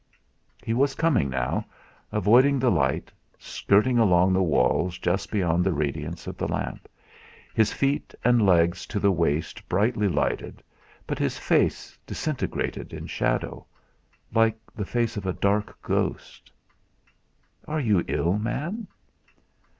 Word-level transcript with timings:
He 0.63 0.73
was 0.73 0.95
coming 0.95 1.29
now, 1.29 1.63
avoiding 2.11 2.57
the 2.57 2.71
light, 2.71 3.11
skirting 3.37 3.99
along 3.99 4.33
the 4.33 4.41
walls 4.41 4.97
just 4.97 5.29
beyond 5.29 5.63
the 5.63 5.73
radiance 5.75 6.25
of 6.25 6.37
the 6.37 6.47
lamp, 6.47 6.89
his 7.53 7.71
feet 7.71 8.15
and 8.23 8.43
legs 8.43 8.87
to 8.87 8.99
the 8.99 9.11
waist 9.11 9.69
brightly 9.69 10.07
lighted, 10.07 10.63
but 11.05 11.19
his 11.19 11.37
face 11.37 11.95
disintegrated 12.07 12.93
in 12.93 13.05
shadow, 13.05 13.63
like 14.33 14.57
the 14.75 14.85
face 14.85 15.17
of 15.17 15.27
a 15.27 15.33
dark 15.33 15.79
ghost. 15.83 16.51
"Are 17.67 17.79
you 17.79 18.03
ill, 18.07 18.39
man?" 18.39 18.87